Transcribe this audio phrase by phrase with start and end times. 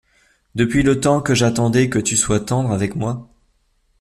[0.55, 3.29] Depuis le temps que j’attendais que tu sois tendre avec moi…